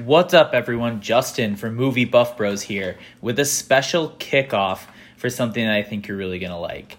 [0.00, 1.02] What's up, everyone?
[1.02, 4.86] Justin from Movie Buff Bros here with a special kickoff
[5.18, 6.96] for something that I think you're really going to like.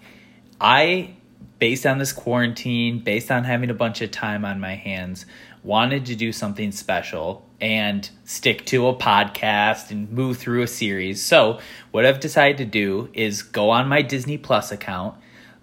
[0.60, 1.16] I,
[1.58, 5.26] based on this quarantine, based on having a bunch of time on my hands,
[5.64, 11.20] wanted to do something special and stick to a podcast and move through a series.
[11.20, 11.58] So,
[11.90, 15.16] what I've decided to do is go on my Disney Plus account,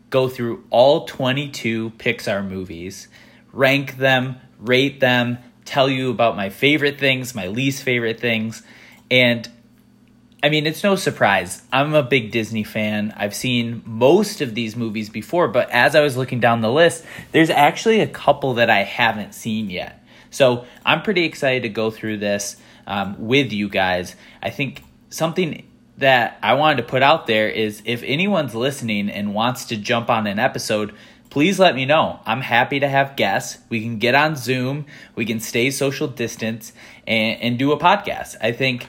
[0.09, 3.07] go through all 22 Pixar movies,
[3.54, 5.38] rank them, rate them,
[5.72, 8.62] tell you about my favorite things, my least favorite things.
[9.10, 9.50] And
[10.43, 11.62] I mean, it's no surprise.
[11.71, 13.14] I'm a big Disney fan.
[13.16, 17.06] I've seen most of these movies before, but as I was looking down the list,
[17.32, 20.04] there's actually a couple that I haven't seen yet.
[20.29, 24.15] So I'm pretty excited to go through this um, with you guys.
[24.42, 25.68] I think something
[25.98, 30.10] that I wanted to put out there is if anyone's listening and wants to jump
[30.10, 30.96] on an episode,
[31.32, 32.20] please let me know.
[32.26, 33.58] I'm happy to have guests.
[33.70, 36.73] We can get on Zoom, we can stay social distance,
[37.08, 38.36] and, and do a podcast.
[38.40, 38.86] I think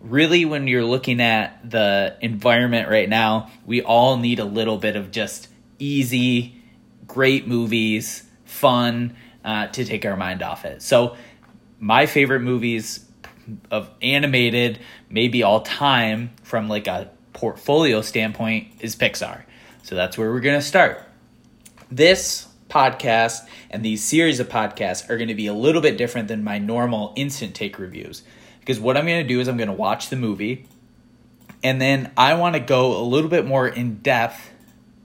[0.00, 4.96] really when you're looking at the environment right now, we all need a little bit
[4.96, 6.54] of just easy,
[7.06, 10.82] great movies, fun uh, to take our mind off it.
[10.82, 11.16] So,
[11.82, 13.06] my favorite movies
[13.70, 19.42] of animated, maybe all time from like a portfolio standpoint, is Pixar.
[19.82, 21.09] So that's where we're gonna start.
[21.90, 26.28] This podcast and these series of podcasts are going to be a little bit different
[26.28, 28.22] than my normal instant take reviews
[28.60, 30.66] because what I'm going to do is I'm going to watch the movie
[31.62, 34.50] and then I want to go a little bit more in depth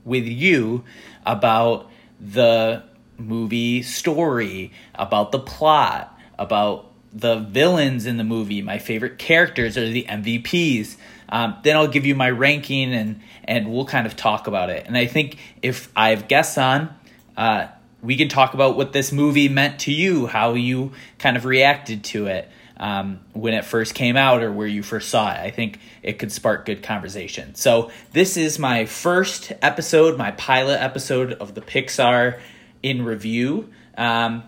[0.04, 0.84] with you
[1.26, 2.84] about the
[3.18, 9.90] movie story, about the plot, about the villains in the movie, my favorite characters or
[9.90, 10.98] the MVPs.
[11.30, 14.86] Um, then I'll give you my ranking and and we'll kind of talk about it.
[14.88, 16.96] And I think if I have guests on,
[17.38, 17.68] uh,
[18.02, 22.04] we can talk about what this movie meant to you, how you kind of reacted
[22.06, 25.40] to it um, when it first came out or where you first saw it.
[25.40, 27.56] I think it could spark good conversation.
[27.56, 32.40] So this is my first episode, my pilot episode of the Pixar
[32.84, 34.44] in review, um,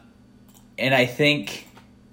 [0.77, 1.66] and I think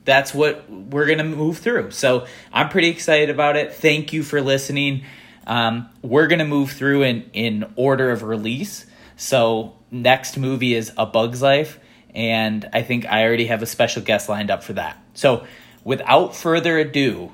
[0.05, 1.91] that's what we're going to move through.
[1.91, 3.75] So I'm pretty excited about it.
[3.75, 5.05] Thank you for listening.
[5.47, 8.87] Um, we're going to move through in, in order of release.
[9.17, 11.79] So next movie is A Bug's Life.
[12.15, 15.03] And I think I already have a special guest lined up for that.
[15.15, 15.47] So
[15.83, 17.33] without further ado,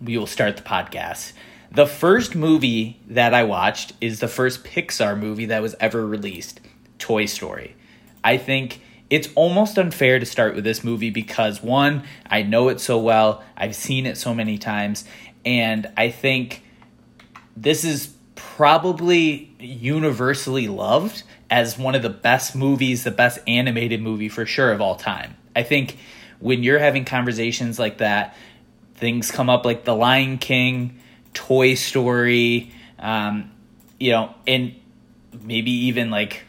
[0.00, 1.32] we will start the podcast.
[1.72, 6.60] The first movie that I watched is the first Pixar movie that was ever released
[6.98, 7.76] Toy Story.
[8.24, 8.80] I think
[9.10, 13.42] it's almost unfair to start with this movie because one, I know it so well,
[13.56, 15.04] I've seen it so many times,
[15.44, 16.62] and I think
[17.56, 24.28] this is probably universally loved as one of the best movies, the best animated movie
[24.28, 25.36] for sure of all time.
[25.56, 25.98] I think
[26.38, 28.36] when you're having conversations like that,
[28.94, 31.00] things come up like The Lion King,
[31.34, 33.50] Toy Story, um,
[33.98, 34.74] you know, and
[35.42, 36.44] maybe even like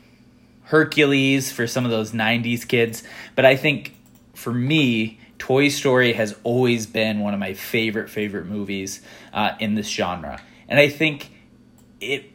[0.63, 3.03] Hercules for some of those 90s kids.
[3.35, 3.95] But I think
[4.33, 9.01] for me, Toy Story has always been one of my favorite, favorite movies
[9.33, 10.41] uh, in this genre.
[10.67, 11.31] And I think
[11.99, 12.25] it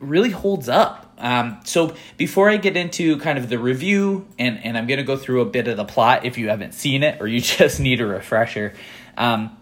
[0.00, 1.14] really holds up.
[1.18, 5.04] Um, so before I get into kind of the review, and, and I'm going to
[5.04, 7.80] go through a bit of the plot if you haven't seen it or you just
[7.80, 8.74] need a refresher.
[9.16, 9.56] Um,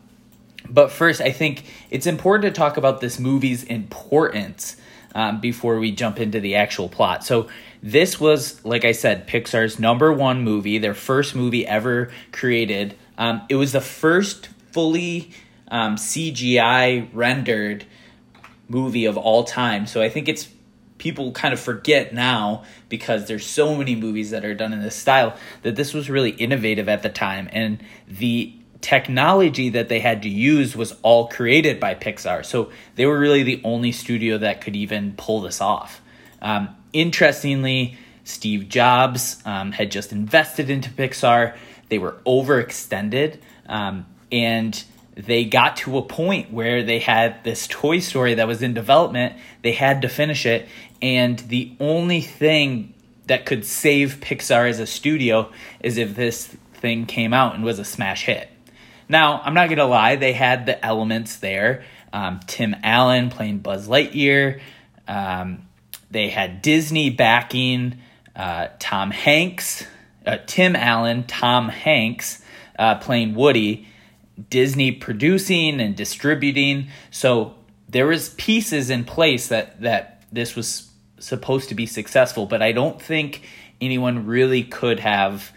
[0.69, 4.77] but first, I think it's important to talk about this movie's importance
[5.15, 7.25] um, before we jump into the actual plot.
[7.25, 7.49] So
[7.83, 12.97] this was, like I said, Pixar's number one movie, their first movie ever created.
[13.19, 15.33] Um, it was the first fully
[15.69, 17.85] um, CGI rendered
[18.69, 19.87] movie of all time.
[19.87, 20.49] So I think it's
[20.99, 24.95] people kind of forget now because there's so many movies that are done in this
[24.95, 30.23] style that this was really innovative at the time and the technology that they had
[30.23, 32.45] to use was all created by Pixar.
[32.45, 36.03] So they were really the only studio that could even pull this off.
[36.43, 41.57] Um, interestingly, Steve Jobs um, had just invested into Pixar.
[41.89, 44.83] They were overextended, um, and
[45.15, 49.37] they got to a point where they had this Toy Story that was in development.
[49.63, 50.69] They had to finish it,
[51.01, 52.95] and the only thing
[53.27, 57.79] that could save Pixar as a studio is if this thing came out and was
[57.79, 58.52] a smash hit.
[59.09, 61.85] Now, I'm not gonna lie; they had the elements there.
[62.13, 64.61] Um, Tim Allen playing Buzz Lightyear.
[65.09, 65.67] Um,
[66.11, 67.99] they had Disney backing
[68.37, 69.87] uh, Tom Hanks,
[70.27, 72.43] uh, Tim Allen, Tom Hanks
[72.79, 73.87] uh, playing Woody,
[74.51, 76.89] Disney producing and distributing.
[77.11, 77.55] So
[77.89, 82.73] there was pieces in place that that this was supposed to be successful, but I
[82.73, 83.43] don't think
[83.81, 85.53] anyone really could have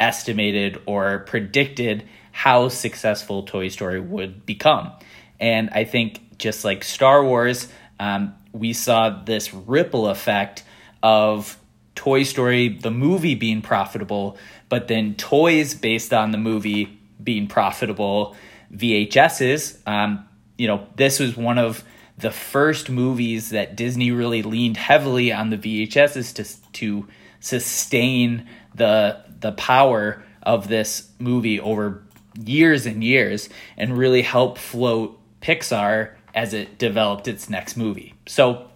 [0.00, 2.04] estimated or predicted
[2.38, 4.92] how successful Toy Story would become.
[5.40, 7.66] And I think just like Star Wars,
[7.98, 10.62] um, we saw this ripple effect
[11.02, 11.58] of
[11.96, 14.38] Toy Story, the movie being profitable,
[14.68, 18.36] but then toys based on the movie being profitable,
[18.72, 19.78] VHSs.
[19.84, 20.24] Um,
[20.56, 21.82] you know, this was one of
[22.18, 27.08] the first movies that Disney really leaned heavily on the VHSs to to
[27.40, 32.04] sustain the the power of this movie over
[32.44, 38.14] years and years and really help float Pixar as it developed its next movie.
[38.26, 38.68] So,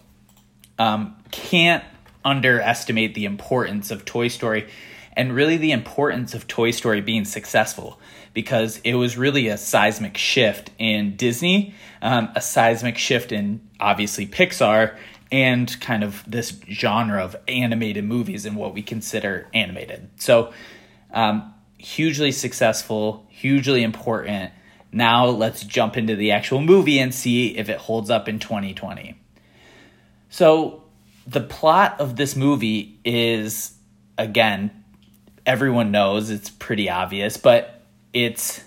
[0.79, 1.83] um, can't
[2.25, 4.67] underestimate the importance of Toy Story
[5.15, 7.99] and really the importance of Toy Story being successful
[8.33, 14.25] because it was really a seismic shift in Disney, um, a seismic shift in obviously
[14.25, 14.97] Pixar,
[15.31, 20.09] and kind of this genre of animated movies and what we consider animated.
[20.17, 20.53] So,
[21.11, 21.52] um,
[21.83, 24.51] hugely successful, hugely important.
[24.91, 29.19] Now, let's jump into the actual movie and see if it holds up in 2020.
[30.29, 30.83] So,
[31.25, 33.73] the plot of this movie is,
[34.17, 34.83] again,
[35.45, 37.81] everyone knows it's pretty obvious, but
[38.13, 38.61] it's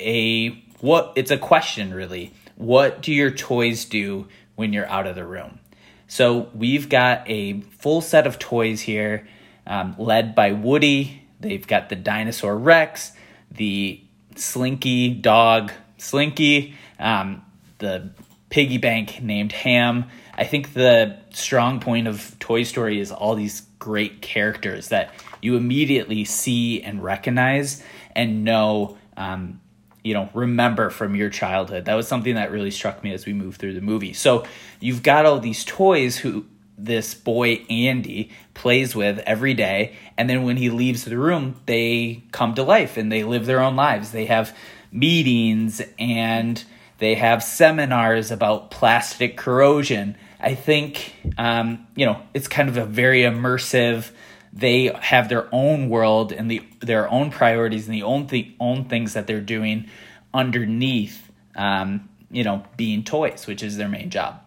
[0.00, 0.50] a
[0.80, 2.32] what it's a question really.
[2.56, 4.26] What do your toys do
[4.56, 5.60] when you're out of the room?
[6.08, 9.28] So we've got a full set of toys here,
[9.66, 11.22] um, led by Woody.
[11.40, 13.12] They've got the dinosaur Rex,
[13.50, 14.00] the
[14.36, 17.44] Slinky dog Slinky, um,
[17.78, 18.10] the
[18.50, 20.06] piggy bank named Ham.
[20.36, 25.12] I think the strong point of Toy Story is all these great characters that
[25.42, 27.82] you immediately see and recognize
[28.14, 29.60] and know um,
[30.02, 33.32] you know remember from your childhood that was something that really struck me as we
[33.32, 34.44] moved through the movie so
[34.80, 36.44] you've got all these toys who
[36.78, 39.96] this boy Andy plays with every day.
[40.16, 43.60] And then when he leaves the room they come to life and they live their
[43.60, 44.12] own lives.
[44.12, 44.56] They have
[44.92, 46.62] meetings and
[46.98, 50.16] they have seminars about plastic corrosion.
[50.40, 54.10] I think um, you know it's kind of a very immersive
[54.52, 58.84] they have their own world and the their own priorities and the own th- own
[58.84, 59.88] things that they're doing
[60.32, 64.40] underneath um, you know being toys which is their main job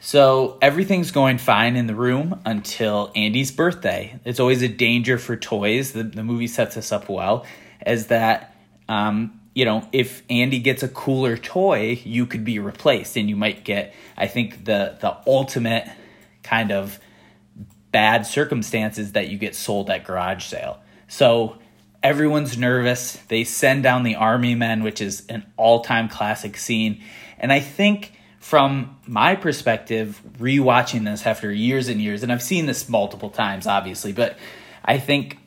[0.00, 4.18] so everything's going fine in the room until Andy's birthday.
[4.24, 5.92] It's always a danger for toys.
[5.92, 7.44] The, the movie sets us up well,
[7.82, 8.56] as that
[8.88, 13.36] um, you know if Andy gets a cooler toy, you could be replaced, and you
[13.36, 15.86] might get I think the the ultimate
[16.42, 16.98] kind of
[17.92, 20.80] bad circumstances that you get sold at garage sale.
[21.08, 21.58] So
[22.02, 23.16] everyone's nervous.
[23.28, 27.02] They send down the army men, which is an all time classic scene.
[27.38, 32.66] And I think from my perspective, rewatching this after years and years, and I've seen
[32.66, 34.36] this multiple times, obviously, but
[34.84, 35.38] I think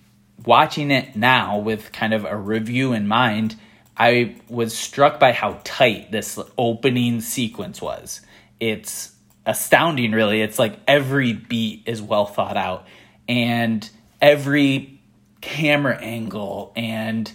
[0.46, 3.56] watching it now with kind of a review in mind,
[3.98, 8.22] I was struck by how tight this opening sequence was.
[8.60, 9.14] It's
[9.46, 12.88] astounding really it's like every beat is well thought out
[13.28, 13.90] and
[14.22, 15.02] every
[15.42, 17.30] camera angle and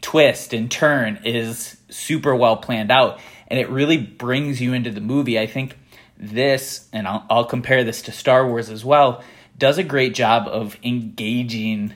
[0.00, 3.20] twist and turn is super well planned out
[3.52, 5.38] and it really brings you into the movie.
[5.38, 5.76] I think
[6.16, 9.22] this and I'll, I'll compare this to star wars as well
[9.58, 11.92] does a great job of engaging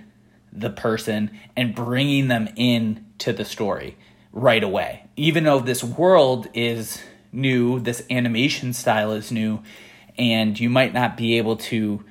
[0.52, 3.96] the person and bringing them in to the story
[4.32, 5.06] right away.
[5.16, 9.62] Even though this world is new, this animation style is new,
[10.18, 12.04] and you might not be able to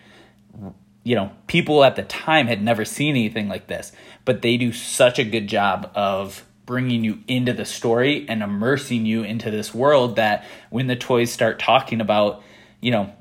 [1.04, 3.92] you know, people at the time had never seen anything like this,
[4.26, 9.06] but they do such a good job of bringing you into the story and immersing
[9.06, 12.44] you into this world that when the toys start talking about,
[12.82, 13.14] you know,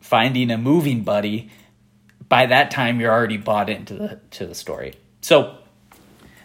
[0.00, 1.50] finding a moving buddy,
[2.28, 4.94] by that time you're already bought into the to the story.
[5.20, 5.56] So,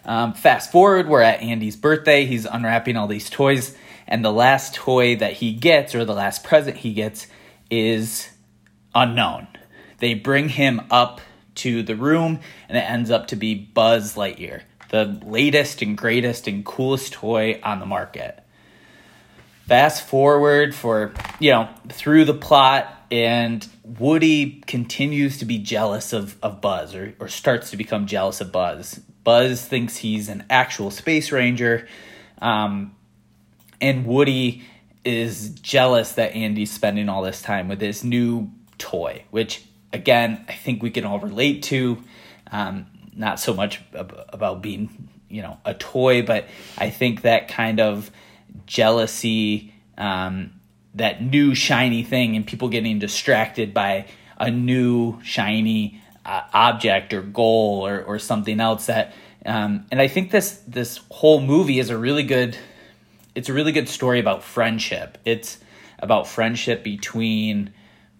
[0.04, 2.24] um, fast forward, we're at Andy's birthday.
[2.24, 6.44] He's unwrapping all these toys, and the last toy that he gets or the last
[6.44, 7.26] present he gets
[7.70, 8.28] is
[8.94, 9.48] unknown.
[9.98, 11.20] They bring him up
[11.56, 16.48] to the room and it ends up to be Buzz Lightyear, the latest and greatest
[16.48, 18.42] and coolest toy on the market.
[19.66, 26.36] Fast forward for, you know, through the plot and Woody continues to be jealous of,
[26.42, 29.00] of Buzz or, or starts to become jealous of Buzz.
[29.24, 31.86] Buzz thinks he's an actual space ranger.
[32.40, 32.94] Um,
[33.80, 34.62] and Woody
[35.04, 40.52] is jealous that Andy's spending all this time with his new toy, which again I
[40.52, 42.02] think we can all relate to.
[42.50, 42.86] Um,
[43.18, 46.46] not so much about being you know a toy, but
[46.76, 48.10] I think that kind of
[48.66, 50.52] jealousy, um,
[50.94, 54.06] that new shiny thing, and people getting distracted by
[54.38, 59.12] a new shiny uh, object or goal or, or something else that
[59.46, 62.56] um, and I think this this whole movie is a really good
[63.34, 65.16] it's a really good story about friendship.
[65.24, 65.58] It's
[65.98, 67.72] about friendship between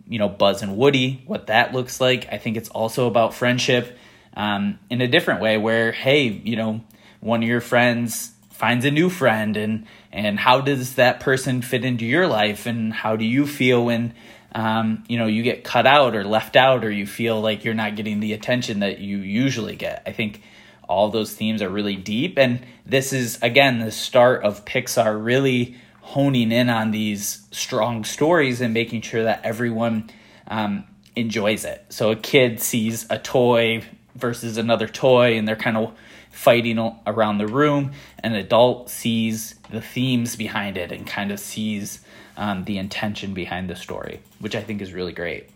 [0.08, 2.28] you know Buzz and Woody, what that looks like.
[2.32, 3.98] I think it's also about friendship
[4.38, 6.80] um, in a different way, where hey, you know,
[7.20, 11.84] one of your friends finds a new friend, and and how does that person fit
[11.84, 14.14] into your life, and how do you feel when
[14.54, 17.74] um, you know you get cut out or left out, or you feel like you're
[17.74, 20.02] not getting the attention that you usually get.
[20.06, 20.40] I think
[20.88, 25.76] all those themes are really deep, and this is again the start of Pixar really
[26.00, 30.08] honing in on these strong stories and making sure that everyone
[30.46, 30.84] um,
[31.16, 31.84] enjoys it.
[31.90, 33.82] So a kid sees a toy
[34.18, 35.96] versus another toy, and they're kind of
[36.30, 37.92] fighting around the room.
[38.22, 42.00] An adult sees the themes behind it and kind of sees
[42.36, 45.50] um, the intention behind the story, which I think is really great.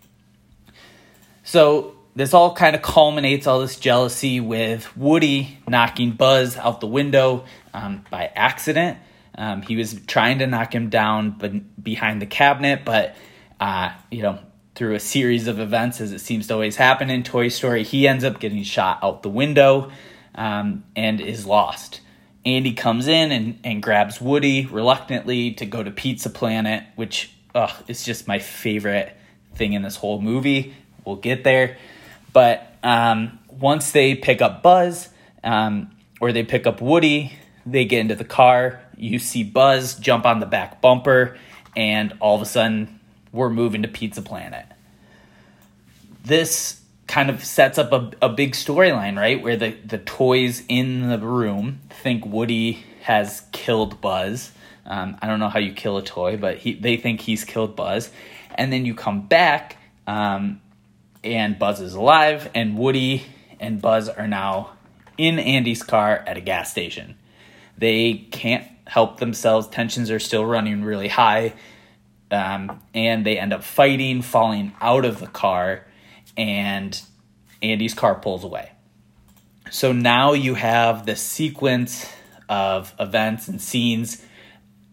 [1.44, 6.86] So this all kind of culminates all this jealousy with Woody knocking Buzz out the
[6.86, 8.98] window um, by accident.
[9.34, 13.16] Um, he was trying to knock him down but behind the cabinet, but
[13.60, 14.38] uh, you know,
[14.74, 18.08] through a series of events, as it seems to always happen in Toy Story, he
[18.08, 19.90] ends up getting shot out the window
[20.34, 22.00] um, and is lost.
[22.44, 27.70] Andy comes in and, and grabs Woody reluctantly to go to Pizza Planet, which ugh,
[27.86, 29.16] is just my favorite
[29.54, 30.74] thing in this whole movie.
[31.04, 31.76] We'll get there.
[32.32, 35.08] But um, once they pick up Buzz
[35.44, 37.32] um, or they pick up Woody,
[37.66, 41.36] they get into the car you see Buzz jump on the back bumper,
[41.76, 43.00] and all of a sudden,
[43.32, 44.66] we're moving to Pizza Planet.
[46.24, 49.42] This kind of sets up a, a big storyline, right?
[49.42, 54.52] Where the, the toys in the room think Woody has killed Buzz.
[54.86, 57.76] Um, I don't know how you kill a toy, but he, they think he's killed
[57.76, 58.10] Buzz.
[58.54, 60.60] And then you come back, um,
[61.24, 63.24] and Buzz is alive, and Woody
[63.60, 64.72] and Buzz are now
[65.18, 67.16] in Andy's car at a gas station.
[67.78, 69.68] They can't help themselves.
[69.68, 71.54] Tensions are still running really high.
[72.32, 75.86] Um, and they end up fighting, falling out of the car,
[76.36, 77.00] and
[77.62, 78.72] Andy's car pulls away.
[79.70, 82.10] So now you have the sequence
[82.48, 84.24] of events and scenes,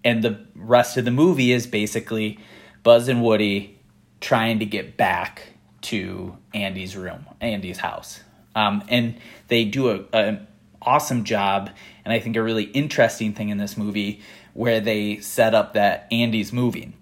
[0.03, 2.39] and the rest of the movie is basically
[2.83, 3.79] Buzz and Woody
[4.21, 8.21] trying to get back to Andy's room, Andy's house.
[8.55, 9.17] Um, and
[9.47, 10.47] they do an
[10.81, 11.69] awesome job
[12.09, 14.21] and I think a really interesting thing in this movie
[14.53, 16.93] where they set up that Andy's moving.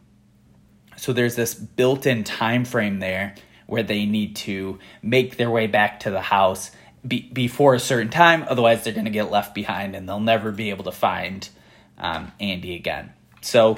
[0.97, 3.35] So there's this built-in time frame there
[3.65, 6.71] where they need to make their way back to the house
[7.07, 10.51] be- before a certain time, otherwise they're going to get left behind and they'll never
[10.51, 11.47] be able to find
[11.97, 13.11] um, Andy again.
[13.41, 13.77] So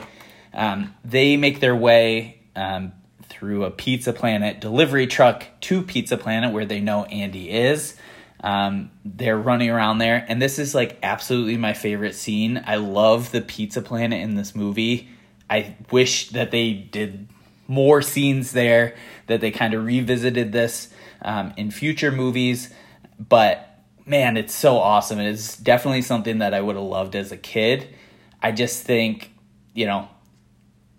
[0.54, 6.54] um, they make their way um, through a Pizza Planet delivery truck to Pizza Planet
[6.54, 7.96] where they know Andy is.
[8.42, 12.64] Um, they're running around there, and this is like absolutely my favorite scene.
[12.66, 15.10] I love the Pizza Planet in this movie.
[15.50, 17.28] I wish that they did
[17.68, 18.96] more scenes there,
[19.28, 20.90] that they kind of revisited this
[21.22, 22.74] um, in future movies.
[23.20, 23.70] But
[24.06, 25.20] man, it's so awesome.
[25.20, 27.88] It's definitely something that I would have loved as a kid.
[28.42, 29.32] I just think,
[29.74, 30.10] you know,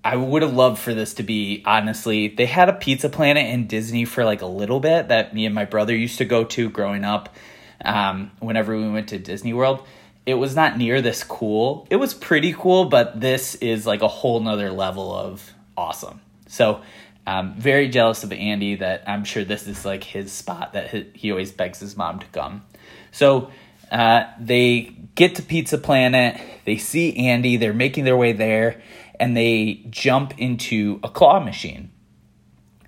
[0.04, 2.28] I would have loved for this to be honestly.
[2.28, 5.54] They had a Pizza Planet in Disney for like a little bit that me and
[5.54, 7.34] my brother used to go to growing up.
[7.82, 9.86] Um, whenever we went to Disney World,
[10.30, 11.86] it was not near this cool.
[11.90, 16.20] It was pretty cool, but this is like a whole nother level of awesome.
[16.46, 16.82] So,
[17.26, 21.30] um, very jealous of Andy that I'm sure this is like his spot that he
[21.30, 22.64] always begs his mom to come.
[23.12, 23.50] So,
[23.90, 26.40] uh, they get to Pizza Planet.
[26.64, 27.56] They see Andy.
[27.56, 28.80] They're making their way there
[29.20, 31.90] and they jump into a claw machine.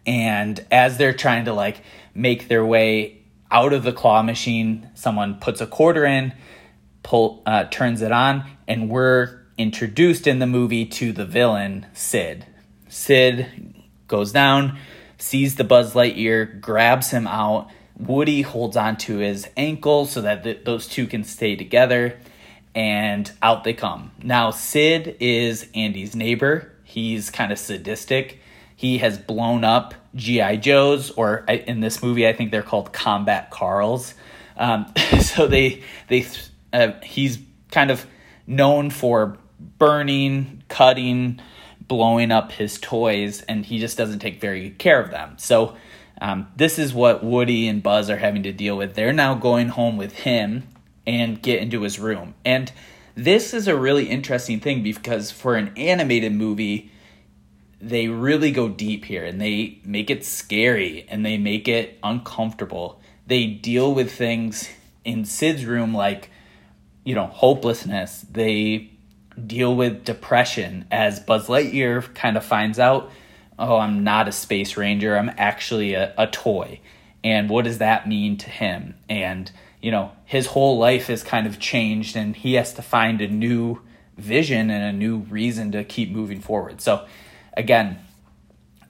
[0.07, 1.83] And as they're trying to like
[2.15, 6.33] make their way out of the claw machine, someone puts a quarter in,
[7.03, 12.47] pull uh, turns it on, and we're introduced in the movie to the villain Sid.
[12.89, 13.75] Sid
[14.09, 14.79] goes down,
[15.19, 17.71] sees the Buzz Lightyear, grabs him out.
[17.99, 22.19] Woody holds onto his ankle so that th- those two can stay together
[22.75, 24.13] and out they come.
[24.23, 26.73] Now, Sid is Andy's neighbor.
[26.85, 28.41] He's kind of sadistic.
[28.75, 30.57] He has blown up G.I.
[30.57, 34.15] Joes, or in this movie, I think they're called Combat Carls.
[34.57, 36.27] Um, so they, they,
[36.73, 37.39] uh, he's
[37.71, 38.07] kind of
[38.47, 39.39] known for
[39.79, 41.41] burning, cutting,
[41.81, 45.35] blowing up his toys, and he just doesn't take very good care of them.
[45.39, 45.77] So,
[46.21, 48.95] um, this is what Woody and Buzz are having to deal with.
[48.95, 50.69] They're now going home with him
[51.05, 52.35] and get into his room.
[52.45, 52.71] And
[53.15, 56.93] this is a really interesting thing because for an animated movie,
[57.81, 63.01] they really go deep here and they make it scary and they make it uncomfortable.
[63.27, 64.69] They deal with things
[65.05, 66.31] in Sid's room like,
[67.05, 68.25] you know, hopelessness.
[68.31, 68.91] They
[69.47, 73.11] deal with depression as Buzz Lightyear kind of finds out,
[73.59, 76.81] oh, I'm not a space ranger, I'm actually a, a toy.
[77.25, 78.95] And what does that mean to him?
[79.09, 83.21] And, you know, his whole life is kind of changed and he has to find
[83.21, 83.81] a new
[84.17, 86.81] vision and a new reason to keep moving forward.
[86.81, 87.07] So,
[87.57, 87.99] again,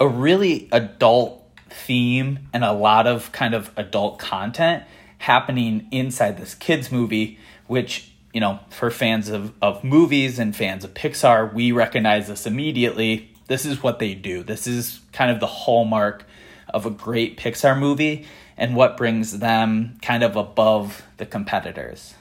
[0.00, 1.38] a really adult
[1.70, 4.84] theme and a lot of kind of adult content
[5.18, 10.84] happening inside this kids movie which you know for fans of, of movies and fans
[10.84, 15.40] of pixar we recognize this immediately this is what they do this is kind of
[15.40, 16.24] the hallmark
[16.68, 18.26] of a great pixar movie
[18.56, 22.14] and what brings them kind of above the competitors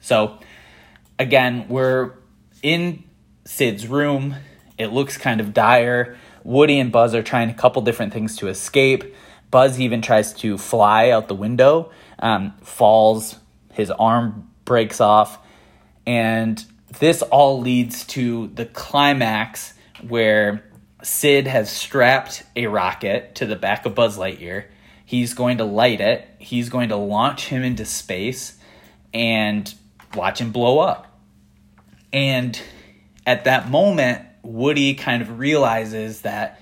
[0.00, 0.38] so
[1.18, 2.12] again we're
[2.62, 3.04] in
[3.44, 4.36] sid's room
[4.78, 6.16] it looks kind of dire.
[6.44, 9.14] Woody and Buzz are trying a couple different things to escape.
[9.50, 13.36] Buzz even tries to fly out the window, um, falls,
[13.72, 15.38] his arm breaks off,
[16.06, 16.64] and
[16.98, 19.74] this all leads to the climax
[20.06, 20.64] where
[21.02, 24.66] Sid has strapped a rocket to the back of Buzz Lightyear.
[25.04, 28.56] He's going to light it, he's going to launch him into space
[29.12, 29.72] and
[30.14, 31.20] watch him blow up.
[32.12, 32.60] And
[33.26, 36.60] at that moment, Woody kind of realizes that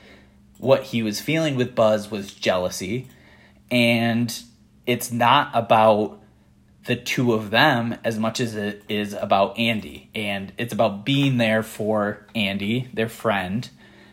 [0.58, 3.08] what he was feeling with Buzz was jealousy,
[3.70, 4.42] and
[4.86, 6.19] it's not about
[6.86, 10.10] the two of them as much as it is about Andy.
[10.14, 13.68] And it's about being there for Andy, their friend,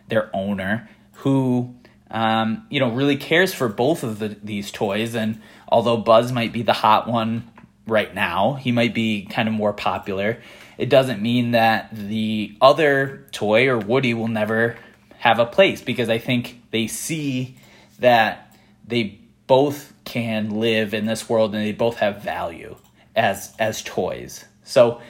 [0.08, 1.76] their owner, who
[2.10, 5.16] um, you know really cares for both of the, these toys.
[5.16, 7.50] And although Buzz might be the hot one
[7.86, 10.40] right now, he might be kind of more popular
[10.78, 14.78] it doesn't mean that the other toy or Woody will never
[15.18, 17.56] have a place because I think they see
[18.00, 18.56] that
[18.88, 22.78] they both can live in this world and they both have value
[23.16, 24.46] as as toys.
[24.64, 25.02] So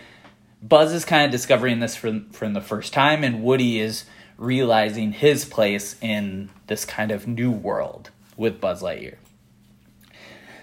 [0.62, 4.06] Buzz is kind of discovering this from from the first time and Woody is
[4.38, 9.18] realizing his place in this kind of new world with Buzz Lightyear.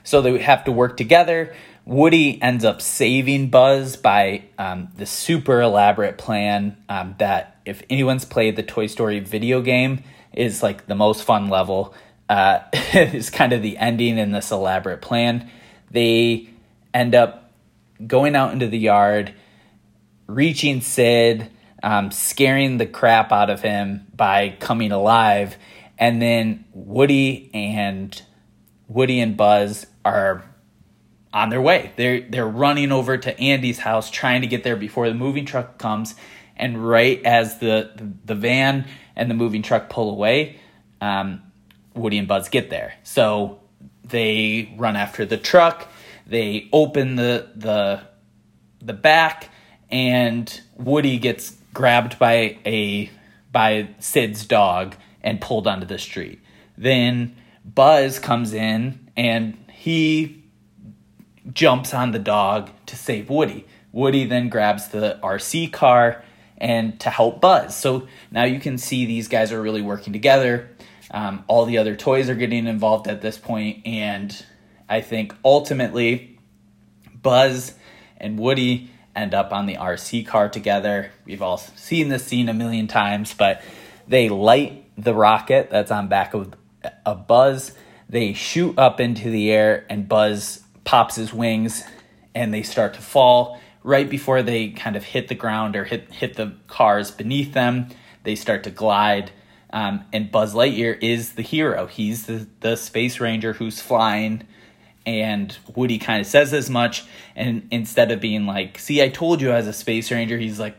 [0.03, 1.55] So they have to work together.
[1.87, 8.25] Woody ends up saving Buzz by um, the super elaborate plan um, that, if anyone's
[8.25, 11.95] played the Toy Story video game, is like the most fun level.
[12.29, 12.61] Uh,
[12.95, 15.51] is kind of the ending in this elaborate plan.
[15.91, 16.49] They
[16.93, 17.53] end up
[18.05, 19.35] going out into the yard,
[20.27, 21.51] reaching Sid,
[21.83, 25.57] um, scaring the crap out of him by coming alive,
[25.99, 28.21] and then Woody and
[28.89, 30.45] Woody and Buzz are
[31.35, 31.93] on their way.
[31.97, 35.79] They're they're running over to Andy's house trying to get there before the moving truck
[35.79, 36.15] comes.
[36.57, 37.91] And right as the
[38.25, 40.61] the, van and the moving truck pull away,
[41.01, 41.43] um,
[41.95, 42.95] Woody and Buzz get there.
[43.03, 43.61] So
[44.05, 45.89] they run after the truck.
[46.27, 48.03] They open the the
[48.81, 49.51] the back,
[49.91, 53.11] and Woody gets grabbed by a
[53.53, 56.41] by Sid's dog and pulled onto the street.
[56.77, 60.45] Then Buzz comes in and he
[61.53, 63.67] jumps on the dog to save Woody.
[63.93, 66.25] Woody then grabs the RC car
[66.59, 67.77] and to help Buzz.
[67.77, 70.69] So now you can see these guys are really working together.
[71.15, 74.45] Um, all the other toys are getting involved at this point, and
[74.89, 76.39] I think ultimately
[77.15, 77.75] Buzz
[78.19, 81.13] and Woody end up on the RC car together.
[81.25, 83.63] We've all seen this scene a million times, but
[84.09, 86.55] they light the rocket that's on back of
[87.07, 87.73] a Buzz.
[88.09, 91.85] They shoot up into the air, and Buzz pops his wings
[92.35, 96.13] and they start to fall right before they kind of hit the ground or hit
[96.13, 97.89] hit the cars beneath them.
[98.25, 99.31] They start to glide.
[99.75, 101.87] Um, and Buzz Lightyear is the hero.
[101.87, 104.47] He's the, the space ranger who's flying.
[105.05, 107.05] And Woody kind of says as much.
[107.35, 110.77] And instead of being like, see, I told you as a space ranger, he's like,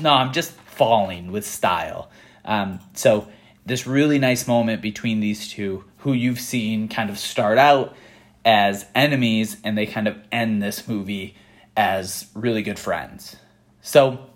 [0.00, 2.10] no, I'm just falling with style.
[2.44, 3.28] Um, so,
[3.64, 7.94] this really nice moment between these two, who you've seen kind of start out
[8.44, 11.36] as enemies and they kind of end this movie
[11.76, 13.36] as really good friends.
[13.80, 14.26] So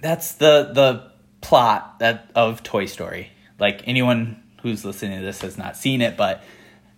[0.00, 1.17] that's the the
[1.48, 3.30] plot that of Toy Story.
[3.58, 6.44] Like anyone who's listening to this has not seen it, but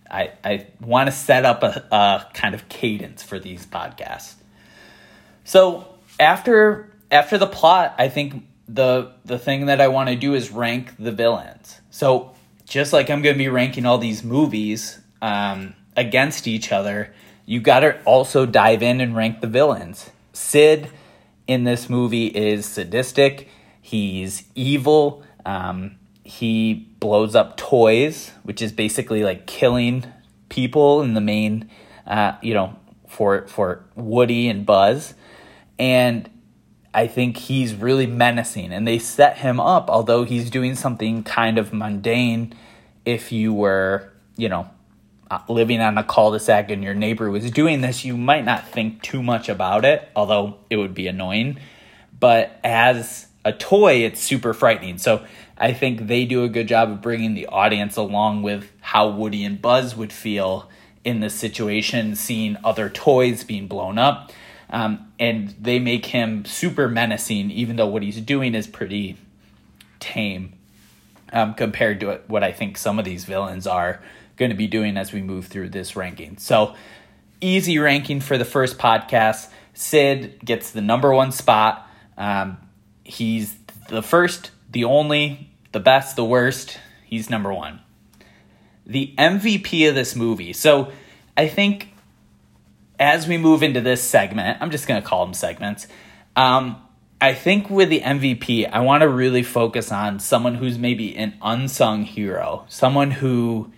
[0.09, 4.35] I I want to set up a, a kind of cadence for these podcasts.
[5.45, 5.87] So
[6.19, 10.51] after after the plot, I think the the thing that I want to do is
[10.51, 11.79] rank the villains.
[11.89, 12.35] So
[12.65, 17.13] just like I'm going to be ranking all these movies, um, against each other,
[17.45, 20.09] you got to also dive in and rank the villains.
[20.33, 20.89] Sid
[21.47, 23.47] in this movie is sadistic.
[23.81, 25.23] He's evil.
[25.45, 30.05] Um, he blows up toys, which is basically like killing
[30.49, 31.69] people in the main,
[32.05, 32.75] uh, you know,
[33.07, 35.13] for for Woody and Buzz,
[35.77, 36.29] and
[36.93, 39.89] I think he's really menacing, and they set him up.
[39.89, 42.53] Although he's doing something kind of mundane,
[43.05, 44.69] if you were, you know,
[45.29, 49.01] uh, living on a cul-de-sac and your neighbor was doing this, you might not think
[49.01, 51.57] too much about it, although it would be annoying.
[52.19, 54.97] But as a toy, it's super frightening.
[54.97, 55.25] So
[55.57, 59.43] I think they do a good job of bringing the audience along with how Woody
[59.43, 60.69] and Buzz would feel
[61.03, 64.31] in this situation, seeing other toys being blown up.
[64.69, 69.17] Um, and they make him super menacing, even though what he's doing is pretty
[69.99, 70.53] tame
[71.33, 74.01] um, compared to what I think some of these villains are
[74.37, 76.37] going to be doing as we move through this ranking.
[76.37, 76.75] So,
[77.41, 79.49] easy ranking for the first podcast.
[79.73, 81.87] Sid gets the number one spot.
[82.17, 82.57] Um,
[83.11, 83.55] he's
[83.89, 87.81] the first, the only the best, the worst, he's number one.
[88.85, 90.53] The MVP of this movie.
[90.53, 90.91] So
[91.37, 91.93] I think
[92.99, 95.87] as we move into this segment, I'm just going to call them segments.
[96.35, 96.81] Um,
[97.19, 101.35] I think with the MVP, I want to really focus on someone who's maybe an
[101.41, 103.71] unsung hero, someone who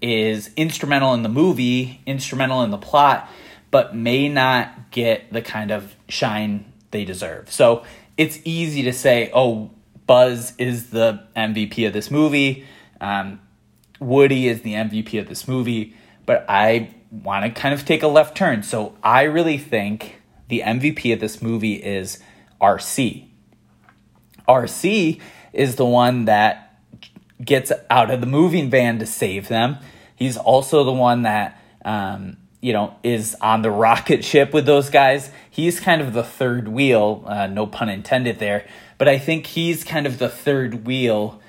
[0.00, 3.28] is instrumental in the movie, instrumental in the plot,
[3.70, 7.52] but may not get the kind of shine they deserve.
[7.52, 7.84] So
[8.18, 9.70] it's easy to say, oh,
[10.06, 12.66] Buzz is the MVP of this movie.
[13.00, 13.40] Um,
[14.00, 18.08] Woody is the MVP of this movie, but I want to kind of take a
[18.08, 18.62] left turn.
[18.62, 22.18] So I really think the MVP of this movie is
[22.60, 23.28] RC.
[24.48, 25.20] RC
[25.52, 26.80] is the one that
[27.44, 29.78] gets out of the moving van to save them.
[30.16, 34.90] He's also the one that, um, you know, is on the rocket ship with those
[34.90, 35.30] guys.
[35.50, 38.66] He's kind of the third wheel, uh, no pun intended there,
[38.96, 41.40] but I think he's kind of the third wheel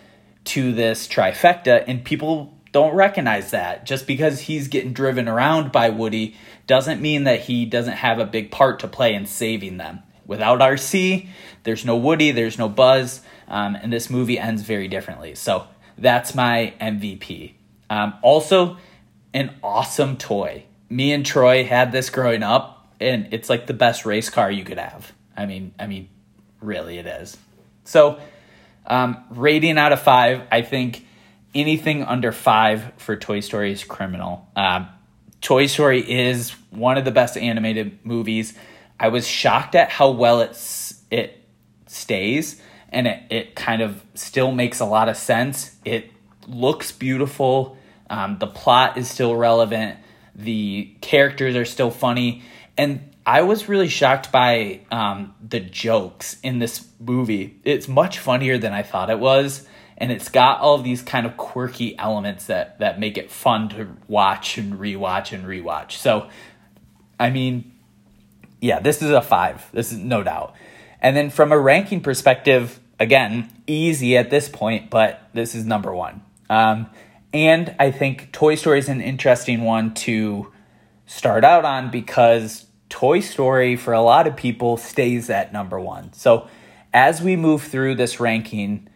[0.46, 3.86] to this trifecta, and people don't recognize that.
[3.86, 6.36] Just because he's getting driven around by Woody
[6.68, 10.00] doesn't mean that he doesn't have a big part to play in saving them.
[10.26, 11.28] Without RC,
[11.64, 15.34] there's no Woody, there's no Buzz, um, and this movie ends very differently.
[15.34, 15.68] So
[15.98, 17.54] that's my MVP.
[17.90, 18.78] Um, also,
[19.34, 20.66] an awesome toy.
[20.90, 24.64] Me and Troy had this growing up, and it's like the best race car you
[24.64, 25.12] could have.
[25.38, 26.10] I mean, I mean,
[26.62, 27.38] really it is.
[27.84, 28.20] So,
[28.88, 31.06] um, rating out of five, I think
[31.54, 34.48] anything under five for Toy Story is criminal.
[34.56, 34.88] Um,
[35.42, 38.54] Toy Story is one of the best animated movies.
[39.00, 40.52] I was shocked at how well it
[41.10, 41.44] it
[41.88, 45.76] stays, and it, it kind of still makes a lot of sense.
[45.86, 46.12] It
[46.48, 47.78] looks beautiful.
[48.10, 49.98] Um, the plot is still relevant.
[50.40, 52.44] The characters are still funny,
[52.78, 57.60] and I was really shocked by um, the jokes in this movie.
[57.64, 61.36] It's much funnier than I thought it was, and it's got all these kind of
[61.36, 65.92] quirky elements that that make it fun to watch and rewatch and rewatch.
[65.92, 66.30] So,
[67.20, 67.74] I mean,
[68.62, 69.70] yeah, this is a five.
[69.74, 70.56] This is no doubt.
[71.02, 75.94] And then from a ranking perspective, again, easy at this point, but this is number
[75.94, 76.22] one.
[76.50, 76.90] Um,
[77.34, 80.52] and I think Toy Story is an interesting one to
[81.06, 86.12] start out on because Toy Story, for a lot of people, stays at number one.
[86.14, 86.48] So
[86.94, 88.90] as we move through this ranking,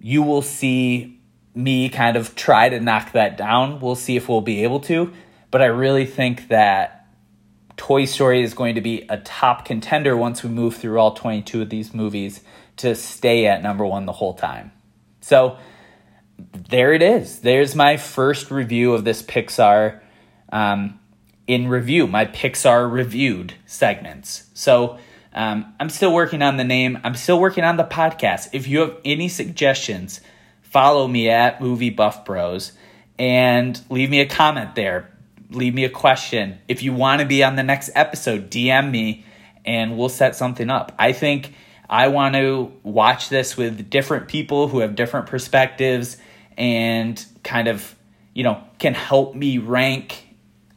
[0.00, 1.20] you will see
[1.54, 3.80] me kind of try to knock that down.
[3.80, 5.12] We'll see if we'll be able to.
[5.50, 7.06] But I really think that
[7.76, 11.62] Toy Story is going to be a top contender once we move through all 22
[11.62, 12.42] of these movies
[12.76, 14.72] to stay at number one the whole time.
[15.20, 15.58] So
[16.68, 17.40] there it is.
[17.40, 20.00] There's my first review of this Pixar
[20.52, 20.98] um,
[21.46, 24.48] in review, my Pixar reviewed segments.
[24.54, 24.98] So
[25.32, 26.98] um, I'm still working on the name.
[27.04, 28.50] I'm still working on the podcast.
[28.52, 30.20] If you have any suggestions,
[30.62, 32.72] follow me at Movie Buff Bros
[33.18, 35.10] and leave me a comment there.
[35.50, 36.58] Leave me a question.
[36.68, 39.24] If you want to be on the next episode, DM me
[39.64, 40.92] and we'll set something up.
[40.98, 41.52] I think
[41.88, 46.16] I want to watch this with different people who have different perspectives
[46.56, 47.94] and kind of,
[48.34, 50.28] you know, can help me rank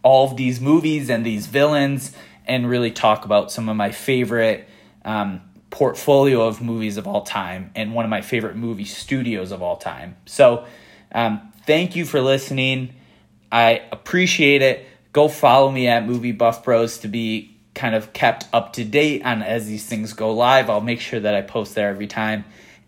[0.03, 4.67] all of these movies and these villains and really talk about some of my favorite
[5.05, 9.61] um, portfolio of movies of all time and one of my favorite movie studios of
[9.61, 10.15] all time.
[10.25, 10.65] So,
[11.11, 12.95] um, thank you for listening.
[13.51, 14.85] I appreciate it.
[15.13, 19.23] Go follow me at Movie Buff Bros to be kind of kept up to date
[19.23, 20.69] on as these things go live.
[20.69, 22.45] I'll make sure that I post there every time.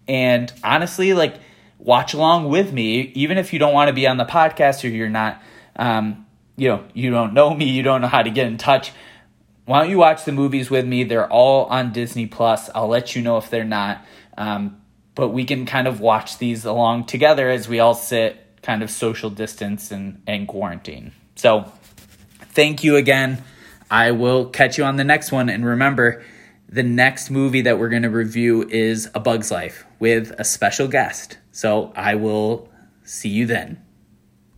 [0.08, 1.36] And honestly, like,
[1.78, 4.88] watch along with me, even if you don't want to be on the podcast or
[4.88, 5.42] you're not
[5.76, 6.26] um,
[6.58, 8.92] you know, you don't know me, you don't know how to get in touch,
[9.66, 11.04] why don't you watch the movies with me?
[11.04, 12.70] They're all on Disney Plus.
[12.76, 14.06] I'll let you know if they're not.
[14.38, 14.82] Um,
[15.16, 18.92] but we can kind of watch these along together as we all sit kind of
[18.92, 21.14] social distance and, and quarantine.
[21.36, 21.72] So
[22.40, 23.44] thank you again.
[23.90, 25.50] I will catch you on the next one.
[25.50, 26.24] And remember,
[26.70, 30.88] the next movie that we're going to review is A Bug's Life with a special
[30.88, 31.38] guest.
[31.56, 32.68] So I will
[33.06, 33.82] see you then.